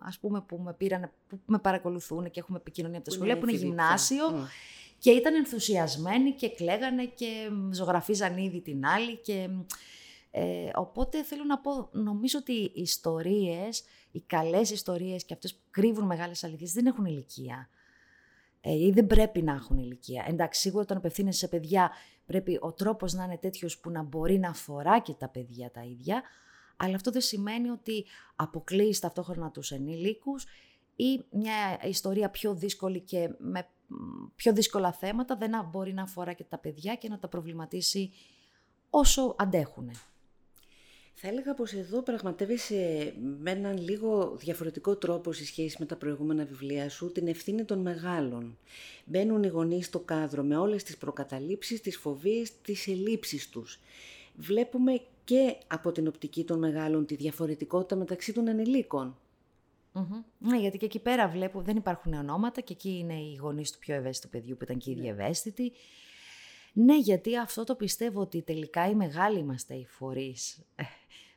[0.00, 3.48] ας πούμε που με πήραν, που με παρακολουθούν και έχουμε επικοινωνία από τα σχολεία, που
[3.48, 4.48] είναι γυμνάσιο.
[4.98, 9.48] Και ήταν ενθουσιασμένοι και κλαίγανε και ζωγραφίζαν ήδη την άλλη και
[10.30, 15.60] ε, οπότε θέλω να πω, νομίζω ότι οι ιστορίες, οι καλές ιστορίες και αυτές που
[15.70, 17.68] κρύβουν μεγάλες αλήθειες δεν έχουν ηλικία.
[18.60, 20.24] Ε, ή δεν πρέπει να έχουν ηλικία.
[20.28, 21.90] Εντάξει, σίγουρα όταν απευθύνεσαι σε παιδιά
[22.26, 25.82] πρέπει ο τρόπος να είναι τέτοιος που να μπορεί να αφορά και τα παιδιά τα
[25.82, 26.22] ίδια,
[26.76, 28.04] αλλά αυτό δεν σημαίνει ότι
[28.36, 30.46] αποκλείεις ταυτόχρονα τους ενήλικους
[30.96, 33.68] ή μια ιστορία πιο δύσκολη και με
[34.34, 38.12] πιο δύσκολα θέματα δεν μπορεί να αφορά και τα παιδιά και να τα προβληματίσει
[38.90, 39.90] όσο αντέχουν.
[41.20, 46.44] Θα έλεγα πως εδώ πραγματεύεσαι με έναν λίγο διαφορετικό τρόπο σε σχέση με τα προηγούμενα
[46.44, 48.58] βιβλία σου την ευθύνη των μεγάλων.
[49.04, 53.80] Μπαίνουν οι γονείς στο κάδρο με όλες τις προκαταλήψεις, τις φοβίες, τις ελλείψεις τους.
[54.36, 59.16] Βλέπουμε και από την οπτική των μεγάλων τη διαφορετικότητα μεταξύ των ανηλικων
[60.38, 63.78] Ναι, γιατί και εκεί πέρα βλέπω δεν υπάρχουν ονόματα και εκεί είναι οι γονείς του
[63.78, 65.08] πιο ευαίσθητου παιδιού που ήταν και ήδη ναι.
[65.08, 65.72] ευαίσθητοι.
[66.80, 70.82] Ναι, γιατί αυτό το πιστεύω ότι τελικά οι μεγάλοι είμαστε οι φορείς ε,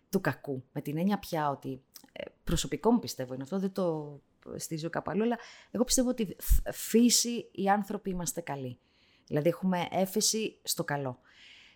[0.10, 0.64] του κακού.
[0.72, 4.20] Με την έννοια πια ότι ε, προσωπικό μου πιστεύω είναι αυτό, δεν το
[4.56, 5.38] στίζω κάπου αλλά
[5.72, 6.36] εγώ πιστεύω ότι
[6.72, 8.80] φύση οι άνθρωποι είμαστε καλοί.
[9.28, 11.20] Δηλαδή έχουμε έφεση στο καλό.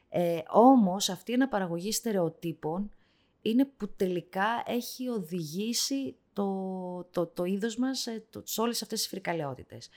[0.10, 2.92] Ε, όμως αυτή η αναπαραγωγή στερεοτύπων
[3.42, 9.00] είναι που τελικά έχει οδηγήσει το, το, το είδος μας ε, το, σε όλες αυτές
[9.00, 9.90] τις φρικαλαιότητες.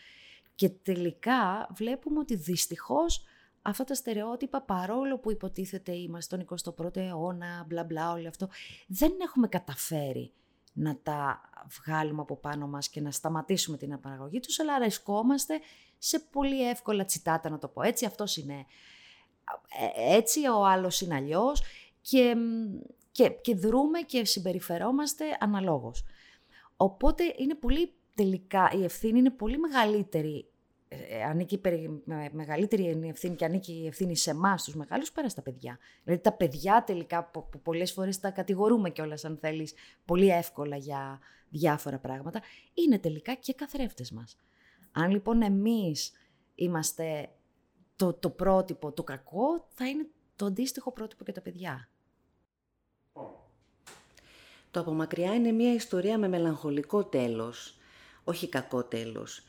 [0.54, 3.24] Και τελικά βλέπουμε ότι δυστυχώς
[3.62, 8.48] αυτά τα στερεότυπα παρόλο που υποτίθεται είμαστε στον 21ο αιώνα, μπλα μπλα όλο αυτό,
[8.86, 10.32] δεν έχουμε καταφέρει
[10.72, 11.40] να τα
[11.80, 15.60] βγάλουμε από πάνω μας και να σταματήσουμε την απαραγωγή τους, αλλά αρεσκόμαστε
[15.98, 18.66] σε πολύ εύκολα τσιτάτα να το πω έτσι, αυτός είναι
[19.96, 21.62] ε, έτσι, ο άλλος είναι αλλιώς
[22.00, 22.36] και,
[23.10, 26.04] και, και δρούμε και συμπεριφερόμαστε αναλόγως.
[26.76, 30.57] Οπότε είναι πολύ τελικά, η ευθύνη είναι πολύ μεγαλύτερη ε,
[31.28, 31.60] ανήκει
[32.04, 35.78] με μεγαλύτερη ευθύνη και ανήκει η ευθύνη σε εμάς, τους μεγάλους, πέρα στα παιδιά.
[36.04, 39.74] Δηλαδή τα παιδιά τελικά που, που πολλές φορές τα κατηγορούμε κιόλας, αν θέλεις,
[40.04, 42.42] πολύ εύκολα για διάφορα πράγματα,
[42.74, 44.38] είναι τελικά και καθρέφτες μας.
[44.92, 46.12] Αν λοιπόν εμείς
[46.54, 47.28] είμαστε
[47.96, 51.88] το, το πρότυπο, το κακό, θα είναι το αντίστοιχο πρότυπο και τα παιδιά.
[54.70, 57.78] Το από μακριά είναι μια ιστορία με μελαγχολικό τέλος,
[58.24, 59.42] όχι κακό τέλος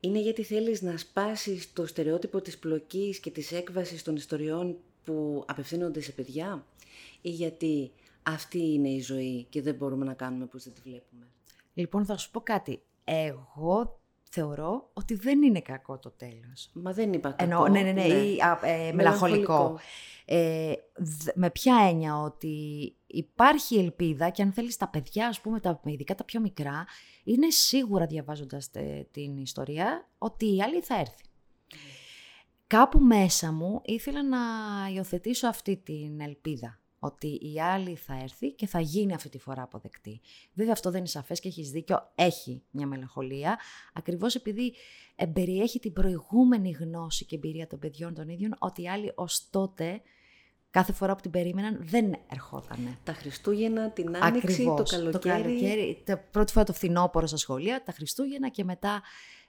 [0.00, 5.44] είναι γιατί θέλεις να σπάσεις το στερεότυπο της πλοκής και της έκβασης των ιστοριών που
[5.46, 6.66] απευθύνονται σε παιδιά;
[7.20, 11.26] Ή γιατί αυτή είναι η ζωή και δεν μπορούμε να κάνουμε πως δεν τη βλέπουμε;
[11.74, 12.82] Λοιπόν, θα σου πω κάτι.
[13.04, 13.99] Εγώ
[14.30, 16.70] θεωρώ ότι δεν είναι κακό το τέλος.
[16.72, 17.42] Μα δεν είπα κακό.
[17.42, 18.14] Εννοώ, ναι, ναι, ναι, ναι.
[18.14, 19.78] Ή, ε, μελαγχολικό.
[20.24, 20.72] Ε,
[21.34, 26.14] με ποια έννοια ότι υπάρχει ελπίδα και αν θέλεις τα παιδιά, ας πούμε, τα, ειδικά
[26.14, 26.84] τα πιο μικρά,
[27.24, 28.70] είναι σίγουρα διαβάζοντας
[29.10, 31.24] την ιστορία ότι η άλλη θα έρθει.
[32.66, 34.38] Κάπου μέσα μου ήθελα να
[34.94, 39.62] υιοθετήσω αυτή την ελπίδα ότι η άλλη θα έρθει και θα γίνει αυτή τη φορά
[39.62, 40.20] αποδεκτή.
[40.52, 43.58] Βέβαια αυτό δεν είναι σαφές και έχεις δίκιο, έχει μια μελαγχολία,
[43.92, 44.74] ακριβώς επειδή
[45.32, 50.02] περιέχει την προηγούμενη γνώση και εμπειρία των παιδιών των ίδιων, ότι οι άλλοι ως τότε
[50.70, 52.98] κάθε φορά που την περίμεναν δεν ερχόταν.
[53.04, 55.12] Τα Χριστούγεννα, την Άνοιξη, το καλοκαίρι.
[55.12, 59.02] Το καλοκαίρι, τα πρώτη φορά το φθινόπωρο στα σχολεία, τα Χριστούγεννα και μετά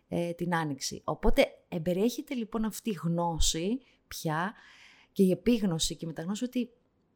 [0.07, 1.01] ε, την Άνοιξη.
[1.03, 4.53] Οπότε εμπεριέχεται λοιπόν αυτή η γνώση πια
[5.11, 6.69] και η επίγνωση και η μεταγνώση ότι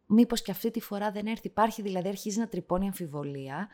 [0.06, 1.48] μήπως και αυτή τη φορά δεν έρθει.
[1.48, 3.68] Υπάρχει δηλαδή, αρχίζει να τρυπώνει αμφιβολία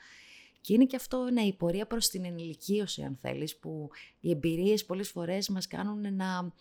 [0.62, 3.90] και είναι και αυτό ναι, η πορεία προς την ενηλικίωση αν θέλεις, που
[4.20, 6.52] οι εμπειρίες πολλές φορές μας κάνουν να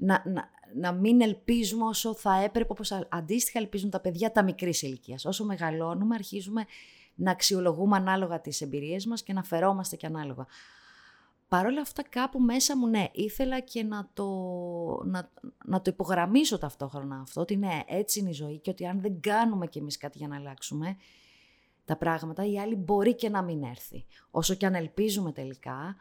[0.00, 4.82] να, να, να μην ελπίζουμε όσο θα έπρεπε, όπως αντίστοιχα ελπίζουν τα παιδιά τα μικρής
[4.82, 5.24] ηλικίας.
[5.24, 6.66] Όσο μεγαλώνουμε, αρχίζουμε
[7.14, 10.46] να αξιολογούμε ανάλογα τις εμπειρίες μας και να φερόμαστε και ανάλογα.
[11.48, 14.26] Παρ' όλα αυτά κάπου μέσα μου, ναι, ήθελα και να το,
[15.04, 15.30] να,
[15.64, 19.20] να το υπογραμμίσω ταυτόχρονα αυτό, ότι ναι, έτσι είναι η ζωή και ότι αν δεν
[19.20, 20.96] κάνουμε κι εμείς κάτι για να αλλάξουμε
[21.84, 24.04] τα πράγματα, η άλλη μπορεί και να μην έρθει.
[24.30, 25.96] Όσο και αν ελπίζουμε τελικά,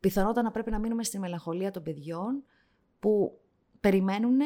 [0.00, 2.44] πιθανότατα να πρέπει να μείνουμε στη μελαγχολία των παιδιών,
[3.00, 3.40] που
[3.80, 4.38] περιμένουν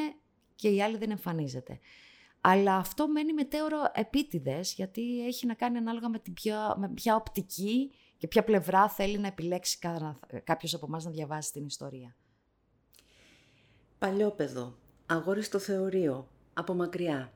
[0.55, 1.79] και η άλλη δεν εμφανίζεται.
[2.41, 7.15] Αλλά αυτό μένει μετέωρο επίτηδες, γιατί έχει να κάνει ανάλογα με, την ποια, με ποια
[7.15, 7.91] οπτική
[8.21, 9.79] και ποια πλευρά θέλει να επιλέξει
[10.45, 12.17] κάποιος από εμάς να διαβάσει την ιστορία;
[13.99, 17.33] Παλιόπεδο, αγόρι στο θεωρείο, από μακριά.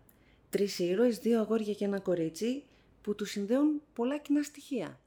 [0.51, 2.65] Τρεις ήρωες, δύο αγόρια και ένα κορίτσι
[3.01, 5.01] που τους συνδέουν πολλά κοινά στοιχεία.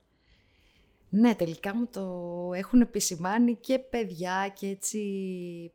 [1.09, 2.03] Ναι, τελικά μου το
[2.53, 5.01] έχουν επισημάνει και παιδιά και έτσι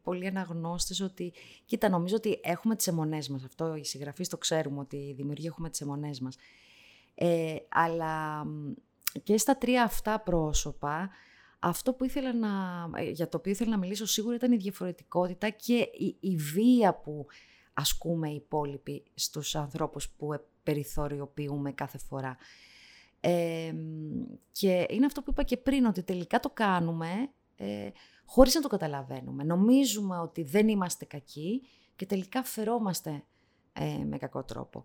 [0.03, 1.33] πολλοί αναγνώστες ότι...
[1.65, 3.45] Κοίτα, νομίζω ότι έχουμε τις αιμονές μας.
[3.45, 6.37] Αυτό οι συγγραφείς το ξέρουμε ότι οι δημιουργοί έχουμε τις αιμονές μας.
[7.15, 8.45] Ε, αλλά
[9.23, 11.11] και στα τρία αυτά πρόσωπα,
[11.59, 12.51] αυτό που ήθελα να,
[13.01, 16.95] ε, για το οποίο ήθελα να μιλήσω σίγουρα ήταν η διαφορετικότητα και η, η βία
[16.95, 17.27] που
[17.75, 20.29] ασκούμε οι υπόλοιποι στους ανθρώπους που
[20.63, 22.37] περιθωριοποιούμε κάθε φορά.
[23.21, 23.75] Ε,
[24.53, 27.91] και είναι αυτό που είπα και πριν, ότι τελικά το κάνουμε ε,
[28.25, 29.45] χωρίς να το καταλαβαίνουμε.
[29.45, 31.63] Νομίζουμε ότι δεν είμαστε κακοί
[31.97, 33.25] και τελικά φερόμαστε
[33.73, 34.85] ε, με κακό τρόπο.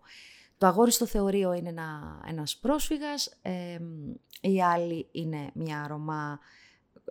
[0.58, 3.78] Το αγόρι στο θεωρείο είναι ένα, ένας πρόσφυγας, ε,
[4.40, 6.38] η άλλη είναι μια Ρωμά,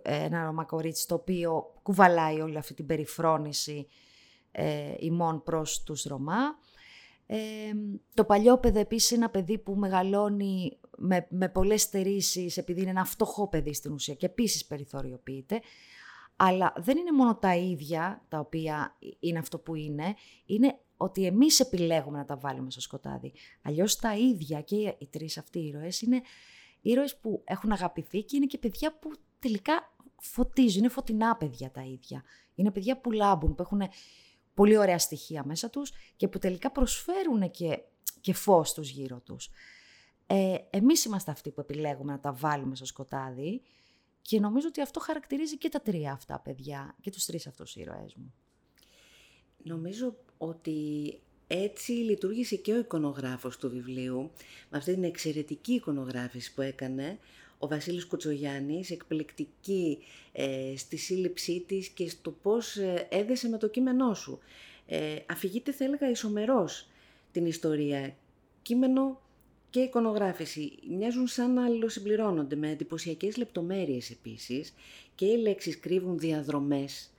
[0.02, 3.86] ένα Ρωμά κορίτσι το οποίο κουβαλάει όλη αυτή την περιφρόνηση
[4.52, 6.58] ε, ημών προς τους Ρωμά.
[7.26, 7.36] Ε,
[8.14, 13.04] το παλιό επίσης είναι ένα παιδί που μεγαλώνει με, με πολλές στερήσεις επειδή είναι ένα
[13.04, 15.60] φτωχό παιδί στην ουσία και επίσης περιθωριοποιείται.
[16.36, 20.14] Αλλά δεν είναι μόνο τα ίδια τα οποία είναι αυτό που είναι,
[20.46, 23.32] είναι ότι εμείς επιλέγουμε να τα βάλουμε στο σκοτάδι.
[23.62, 26.20] Αλλιώς τα ίδια και οι τρεις αυτοί ήρωες είναι
[26.80, 31.82] ήρωες που έχουν αγαπηθεί και είναι και παιδιά που τελικά φωτίζουν, είναι φωτεινά παιδιά τα
[31.82, 32.22] ίδια.
[32.54, 33.82] Είναι παιδιά που λάμπουν, που έχουν
[34.54, 37.82] πολύ ωραία στοιχεία μέσα τους και που τελικά προσφέρουν και,
[38.20, 39.50] και φως τους γύρω τους.
[40.26, 43.62] Ε, εμείς είμαστε αυτοί που επιλέγουμε να τα βάλουμε στο σκοτάδι
[44.22, 48.14] και νομίζω ότι αυτό χαρακτηρίζει και τα τρία αυτά παιδιά και τους τρεις αυτούς ήρωές
[48.14, 48.34] μου.
[49.62, 54.30] Νομίζω ότι έτσι λειτουργήσε και ο εικονογράφος του βιβλίου,
[54.70, 57.18] με αυτή την εξαιρετική εικονογράφηση που έκανε,
[57.58, 59.98] ο Βασίλης Κουτσογιάννης, εκπληκτική
[60.32, 64.38] ε, στη σύλληψή της και στο πώς ε, έδεσε με το κείμενό σου.
[64.86, 66.88] Ε, αφηγείται, θα έλεγα, ισομερός
[67.32, 68.16] την ιστορία.
[68.62, 69.20] Κείμενο
[69.70, 74.74] και εικονογράφηση μοιάζουν σαν να αλληλοσυμπληρώνονται με εντυπωσιακές λεπτομέρειες επίσης
[75.14, 77.10] και οι λέξεις κρύβουν διαδρομές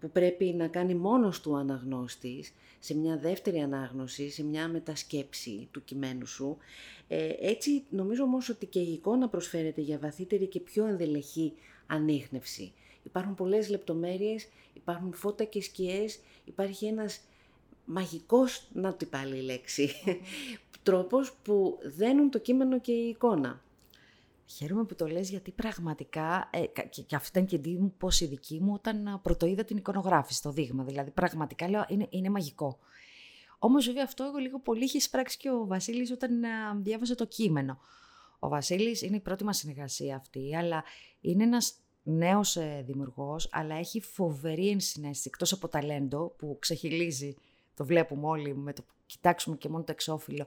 [0.00, 5.84] που πρέπει να κάνει μόνος του αναγνώστης σε μια δεύτερη ανάγνωση, σε μια μετασκέψη του
[5.84, 6.56] κειμένου σου.
[7.08, 11.52] Ε, έτσι νομίζω όμως ότι και η εικόνα προσφέρεται για βαθύτερη και πιο ενδελεχή
[11.86, 12.72] ανείχνευση.
[13.02, 17.20] Υπάρχουν πολλές λεπτομέρειες, υπάρχουν φώτα και σκιές, υπάρχει ένας
[17.84, 19.90] μαγικός, να την πάλι η λέξη,
[20.82, 23.60] τρόπος που δένουν το κείμενο και η εικόνα.
[24.50, 28.20] Χαίρομαι που το λες γιατί πραγματικά, ε, και, και αυτή ήταν και η μου πώς
[28.20, 30.84] η δική μου όταν πρωτοείδα την εικονογράφηση, το δείγμα.
[30.84, 32.78] Δηλαδή πραγματικά λέω είναι, είναι μαγικό.
[33.58, 36.30] Όμως βέβαια αυτό εγώ λίγο πολύ είχε εισπράξει και ο Βασίλης όταν
[36.76, 37.78] διάβασε το κείμενο.
[38.38, 40.84] Ο Βασίλης είναι η πρώτη μας συνεργασία αυτή, αλλά
[41.20, 47.34] είναι ένας νέος ε, δημιουργός, αλλά έχει φοβερή ενσυναίσθηση, εκτός από ταλέντο που ξεχυλίζει,
[47.74, 50.46] το βλέπουμε όλοι με το κοιτάξουμε και μόνο το εξώφυλλο,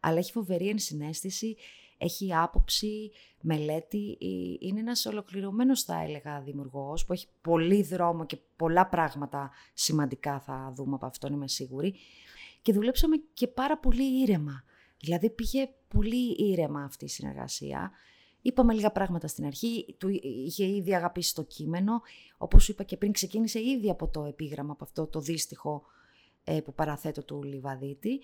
[0.00, 1.56] αλλά έχει φοβερή ενσυναίσθηση,
[2.00, 3.10] έχει άποψη,
[3.40, 4.18] μελέτη.
[4.60, 10.72] Είναι ένας ολοκληρωμένος, θα έλεγα, δημιουργός που έχει πολύ δρόμο και πολλά πράγματα σημαντικά θα
[10.76, 11.94] δούμε από αυτόν, είμαι σίγουρη.
[12.62, 14.64] Και δουλέψαμε και πάρα πολύ ήρεμα.
[15.00, 17.90] Δηλαδή πήγε πολύ ήρεμα αυτή η συνεργασία.
[18.42, 22.00] Είπαμε λίγα πράγματα στην αρχή, του είχε ήδη αγαπήσει το κείμενο.
[22.38, 25.82] Όπως σου είπα και πριν, ξεκίνησε ήδη από το επίγραμμα, από αυτό το δύστιχο
[26.44, 28.20] ε, που παραθέτω του Λιβαδίτη.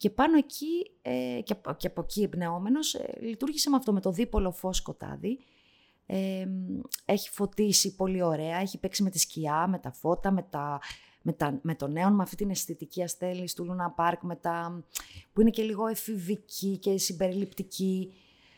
[0.00, 4.12] Και πάνω εκεί, ε, και, και από εκεί εμπνεόμενος, ε, λειτουργήσε με αυτό, με το
[4.12, 5.38] δίπολο φως σκοτάδι.
[6.06, 6.46] Ε,
[7.04, 10.80] έχει φωτίσει πολύ ωραία, έχει παίξει με τη σκιά, με τα φώτα, με, τα,
[11.22, 14.84] με, τα, με το νέο, με αυτή την αισθητική αστέλης του Λούνα Πάρκ, με τα,
[15.32, 18.12] που είναι και λίγο εφηβική και συμπεριληπτική.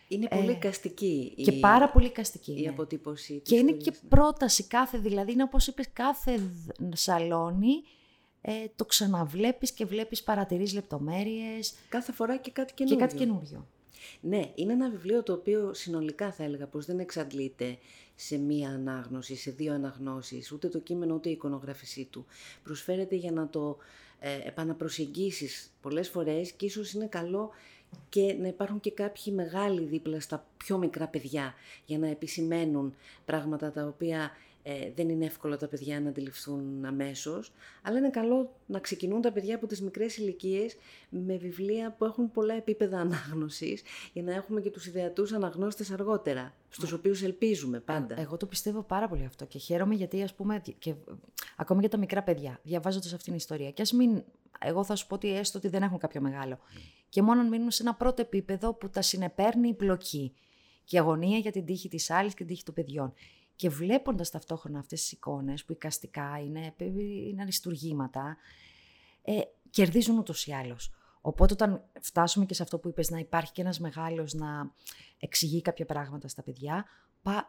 [0.09, 1.35] Είναι πολύ ε, καστική.
[1.37, 2.53] Και η, πάρα πολύ καστική.
[2.53, 2.69] Η ναι.
[2.69, 3.41] αποτύπωση.
[3.41, 6.41] Και είναι και πρόταση κάθε, δηλαδή είναι όπως είπες κάθε
[6.93, 7.83] σαλόνι
[8.43, 11.75] ε, το ξαναβλέπεις και βλέπεις, παρατηρείς λεπτομέρειες.
[11.89, 12.99] Κάθε φορά και κάτι καινούριο.
[12.99, 13.67] Και κάτι καινούριο.
[14.21, 17.79] Ναι, είναι ένα βιβλίο το οποίο συνολικά θα έλεγα πως δεν εξαντλείται
[18.15, 22.27] σε μία ανάγνωση, σε δύο αναγνώσεις, ούτε το κείμενο ούτε η εικονογράφησή του.
[22.63, 23.77] Προσφέρεται για να το
[24.19, 27.51] ε, επαναπροσεγγίσεις πολλές φορές και ίσως είναι καλό
[28.09, 33.73] και να υπάρχουν και κάποιοι μεγάλοι δίπλα στα πιο μικρά παιδιά για να επισημαίνουν πράγματα
[33.73, 34.31] τα οποία
[34.63, 39.33] ε, δεν είναι εύκολο τα παιδιά να αντιληφθούν αμέσως, αλλά είναι καλό να ξεκινούν τα
[39.33, 40.77] παιδιά από τις μικρές ηλικίες
[41.09, 46.55] με βιβλία που έχουν πολλά επίπεδα ανάγνωσης, για να έχουμε και τους ιδεατούς αναγνώστες αργότερα,
[46.69, 46.97] στους mm.
[46.97, 48.21] οποίους ελπίζουμε πάντα.
[48.21, 50.95] Εγώ το πιστεύω πάρα πολύ αυτό και χαίρομαι γιατί, ας πούμε, και,
[51.57, 53.71] ακόμη για τα μικρά παιδιά, διαβάζοντας αυτήν την ιστορία.
[53.71, 54.23] Και ας μην.
[54.65, 56.59] Εγώ θα σου πω ότι έστω ότι δεν έχουν κάποιο μεγάλο.
[57.09, 60.35] Και μόνο αν μείνουν σε ένα πρώτο επίπεδο που τα συνεπέρνει η πλοκή
[60.85, 63.13] Και η αγωνία για την τύχη της άλλης και την τύχη των παιδιών.
[63.63, 66.75] Και βλέποντας ταυτόχρονα αυτές τις εικόνες που εικαστικά είναι,
[67.29, 68.37] είναι αριστουργήματα,
[69.23, 70.93] ε, κερδίζουν ούτως ή άλλως.
[71.21, 74.73] Οπότε όταν φτάσουμε και σε αυτό που είπες να υπάρχει και ένας μεγάλος να
[75.19, 76.85] εξηγεί κάποια πράγματα στα παιδιά,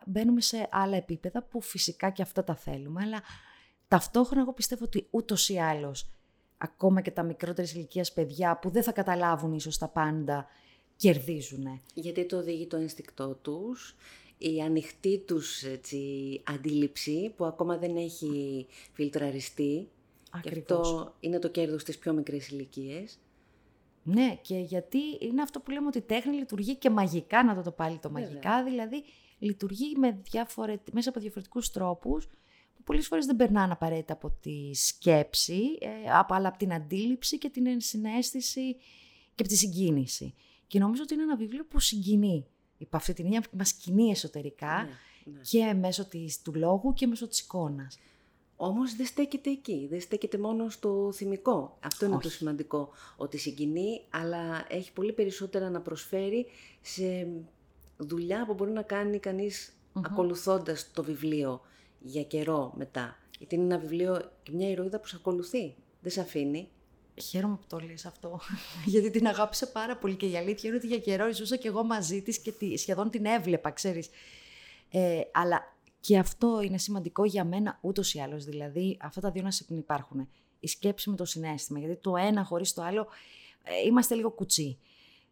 [0.05, 3.21] μπαίνουμε σε άλλα επίπεδα που φυσικά και αυτά τα θέλουμε, αλλά
[3.87, 6.09] ταυτόχρονα εγώ πιστεύω ότι ούτως ή άλλως
[6.57, 10.45] ακόμα και τα μικρότερης ηλικίας παιδιά που δεν θα καταλάβουν ίσως τα πάντα,
[10.95, 11.81] κερδίζουν.
[11.93, 13.95] Γιατί το οδηγεί το ένστικτό τους,
[14.51, 19.89] η ανοιχτή τους έτσι, αντίληψη που ακόμα δεν έχει φιλτραριστεί.
[20.29, 20.65] Ακριβώς.
[20.65, 23.05] Και αυτό είναι το κέρδος στις πιο μικρές ηλικίε.
[24.03, 27.61] Ναι, και γιατί είναι αυτό που λέμε ότι η τέχνη λειτουργεί και μαγικά, να το
[27.61, 29.03] το πάλι το μαγικά, δηλαδή
[29.39, 30.21] λειτουργεί με
[30.91, 32.27] μέσα από διαφορετικούς τρόπους
[32.75, 35.87] που πολλές φορές δεν περνάνε απαραίτητα από τη σκέψη, ε,
[36.27, 38.75] αλλά από την αντίληψη και την συνέστηση
[39.35, 40.33] και από τη συγκίνηση.
[40.67, 42.45] Και νομίζω ότι είναι ένα βιβλίο που συγκινεί.
[42.83, 45.39] Υπό αυτή την έννοια μας κινεί εσωτερικά ναι, ναι.
[45.41, 47.99] και μέσω της, του λόγου και μέσω της εικόνας.
[48.55, 51.77] Όμως δεν στέκεται εκεί, δεν στέκεται μόνο στο θυμικό.
[51.83, 56.45] Αυτό είναι το σημαντικό, ότι συγκινεί, αλλά έχει πολύ περισσότερα να προσφέρει
[56.81, 57.27] σε
[57.97, 61.61] δουλειά που μπορεί να κάνει κανείς ακολουθώντας το βιβλίο
[61.99, 63.17] για καιρό μετά.
[63.37, 66.69] Γιατί είναι ένα βιβλίο και μια ηρωίδα που σε ακολουθεί, δεν σε αφήνει.
[67.21, 68.39] Χαίρομαι που το λες αυτό,
[68.85, 71.83] γιατί την αγάπησα πάρα πολύ και η αλήθεια είναι ότι για καιρό ζούσα και εγώ
[71.83, 74.09] μαζί της και σχεδόν την έβλεπα, ξέρεις.
[74.89, 79.41] Ε, αλλά και αυτό είναι σημαντικό για μένα ούτως ή άλλως, δηλαδή αυτά τα δύο
[79.41, 80.29] να υπάρχουν.
[80.59, 83.07] Η σκέψη με το συνέστημα, γιατί το ένα χωρίς το άλλο
[83.63, 84.77] ε, είμαστε λίγο κουτσί.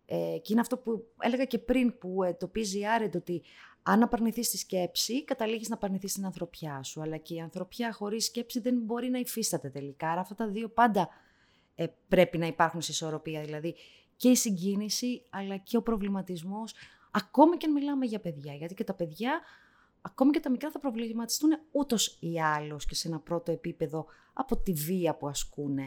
[0.05, 3.41] Ε, και είναι αυτό που έλεγα και πριν που ε, το PGR, ότι
[3.83, 7.01] αν απαρνηθείς τη σκέψη, καταλήγεις να απαρνηθείς την ανθρωπιά σου.
[7.01, 10.09] Αλλά και η ανθρωπιά χωρίς σκέψη δεν μπορεί να υφίσταται τελικά.
[10.09, 11.09] Άρα αυτά τα δύο πάντα
[11.75, 13.41] ε, πρέπει να υπάρχουν σε ισορροπία.
[13.41, 13.75] Δηλαδή
[14.15, 16.73] και η συγκίνηση, αλλά και ο προβληματισμός,
[17.11, 18.53] ακόμη και αν μιλάμε για παιδιά.
[18.53, 19.41] Γιατί και τα παιδιά,
[20.01, 24.57] ακόμη και τα μικρά θα προβληματιστούν ούτως ή άλλως και σε ένα πρώτο επίπεδο από
[24.57, 25.77] τη βία που ασκούν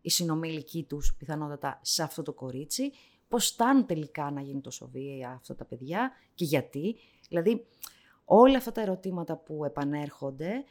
[0.00, 2.92] οι συνομιλικοί τους πιθανότατα σε αυτό το κορίτσι
[3.32, 6.96] πώς φτάνουν τελικά να γίνει τόσο βία αυτά τα παιδιά και γιατί.
[7.28, 7.66] Δηλαδή,
[8.24, 10.64] όλα αυτά τα ερωτήματα που επανέρχονται,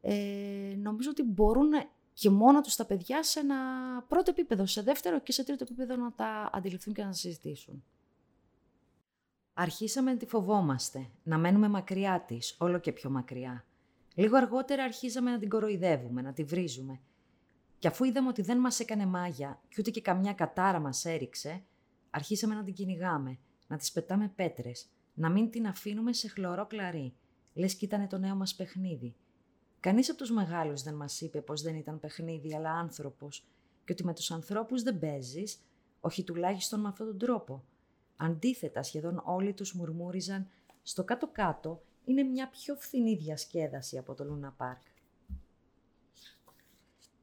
[0.00, 1.68] ε, νομίζω ότι μπορούν
[2.14, 3.56] και μόνο τους τα παιδιά σε ένα
[4.08, 7.84] πρώτο επίπεδο, σε δεύτερο και σε τρίτο επίπεδο να τα αντιληφθούν και να τα συζητήσουν.
[9.54, 13.64] Αρχίσαμε να τη φοβόμαστε, να μένουμε μακριά της, όλο και πιο μακριά.
[14.14, 17.00] Λίγο αργότερα αρχίζαμε να την κοροϊδεύουμε, να τη βρίζουμε.
[17.78, 21.64] Και αφού είδαμε ότι δεν μας έκανε μάγια και ούτε και καμιά κατάρα μας έριξε,
[22.16, 27.14] Αρχίσαμε να την κυνηγάμε, να της πετάμε πέτρες, να μην την αφήνουμε σε χλωρό κλαρί,
[27.54, 29.14] λες κι ήταν το νέο μας παιχνίδι.
[29.84, 33.46] Κανείς από τους μεγάλους δεν μας είπε πως δεν ήταν παιχνίδι, αλλά άνθρωπος,
[33.84, 35.62] και ότι με τους ανθρώπους δεν παίζεις,
[36.00, 37.64] όχι τουλάχιστον με αυτόν τον τρόπο.
[38.16, 40.48] Αντίθετα, σχεδόν όλοι τους μουρμούριζαν
[40.82, 44.82] στο κάτω-κάτω είναι μια πιο φθηνή διασκέδαση από το Λούνα Πάρκ.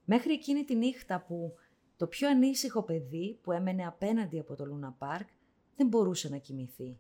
[0.05, 1.53] Μέχρι εκείνη τη νύχτα που
[1.97, 5.29] το πιο ανήσυχο παιδί που έμενε απέναντι από το Λούνα Πάρκ
[5.75, 6.99] δεν μπορούσε να κοιμηθεί.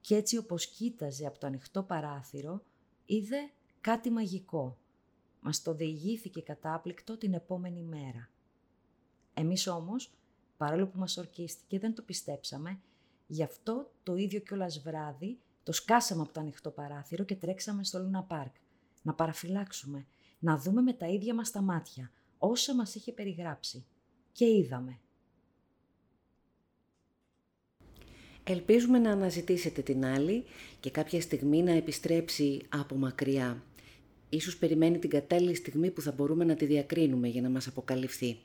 [0.00, 2.62] Κι έτσι όπως κοίταζε από το ανοιχτό παράθυρο,
[3.04, 4.78] είδε κάτι μαγικό.
[5.46, 8.28] Μας το διηγήθηκε κατάπληκτο την επόμενη μέρα.
[9.34, 10.12] Εμείς όμως,
[10.56, 12.80] παρόλο που μας ορκίστηκε, δεν το πιστέψαμε,
[13.26, 17.98] γι' αυτό το ίδιο κιόλας βράδυ το σκάσαμε από το ανοιχτό παράθυρο και τρέξαμε στο
[17.98, 18.54] Λούνα Πάρκ.
[19.02, 20.06] Να παραφυλάξουμε,
[20.38, 23.86] να δούμε με τα ίδια μας τα μάτια όσα μας είχε περιγράψει
[24.32, 24.98] και είδαμε.
[28.44, 30.44] Ελπίζουμε να αναζητήσετε την άλλη
[30.80, 33.62] και κάποια στιγμή να επιστρέψει από μακριά.
[34.28, 38.36] Ίσως περιμένει την κατάλληλη στιγμή που θα μπορούμε να τη διακρίνουμε για να μας αποκαλυφθεί.